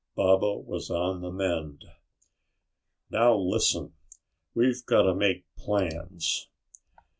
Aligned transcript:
Baba 0.15 0.57
was 0.57 0.89
on 0.89 1.21
the 1.21 1.29
mend. 1.29 1.85
"Now, 3.11 3.37
listen, 3.37 3.93
we've 4.55 4.83
gotta 4.87 5.13
make 5.13 5.45
plans." 5.55 6.49